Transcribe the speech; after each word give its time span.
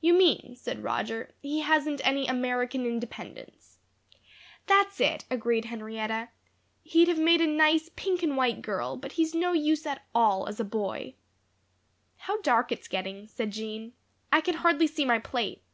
"You 0.00 0.14
mean," 0.14 0.54
said 0.54 0.84
Roger, 0.84 1.34
"he 1.42 1.62
hasn't 1.62 2.00
any 2.06 2.28
American 2.28 2.86
independence." 2.86 3.80
"That's 4.68 5.00
it," 5.00 5.24
agreed 5.32 5.64
Henrietta. 5.64 6.28
"He'd 6.84 7.08
have 7.08 7.18
made 7.18 7.40
a 7.40 7.46
nice 7.48 7.90
pink 7.96 8.22
and 8.22 8.36
white 8.36 8.62
girl, 8.62 8.96
but 8.96 9.10
he's 9.18 9.34
no 9.34 9.52
use 9.52 9.84
at 9.84 10.06
all 10.14 10.46
as 10.46 10.60
a 10.60 10.64
boy." 10.64 11.16
"How 12.18 12.40
dark 12.42 12.70
it's 12.70 12.86
getting," 12.86 13.26
said 13.26 13.50
Jean. 13.50 13.94
"I 14.30 14.40
can 14.40 14.54
hardly 14.58 14.86
see 14.86 15.04
my 15.04 15.18
plate." 15.18 15.64